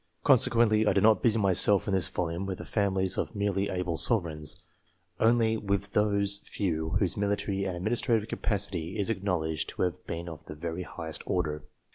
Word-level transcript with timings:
Consequently, 0.23 0.87
I 0.87 0.93
do 0.93 1.01
not 1.01 1.21
busy 1.21 1.37
myself 1.37 1.87
in 1.87 1.93
this 1.93 2.07
volume 2.07 2.47
with 2.47 2.57
the 2.57 2.65
families 2.65 3.19
of 3.19 3.35
merely 3.35 3.69
able 3.69 3.97
sovereigns 3.97 4.55
42 5.19 5.19
COMPARISON 5.29 5.35
OF 5.35 5.39
THE 5.39 5.45
only 5.53 5.57
with 5.57 5.91
those 5.91 6.39
few 6.39 6.89
whose 6.97 7.15
military 7.17 7.65
and 7.65 7.77
administrative 7.77 8.27
capa 8.27 8.57
city 8.57 8.97
is 8.97 9.11
acknowledged 9.11 9.69
to 9.69 9.83
have 9.83 10.03
been 10.07 10.27
of 10.27 10.43
the 10.47 10.55
very 10.55 10.81
highest 10.81 11.21
order. 11.27 11.65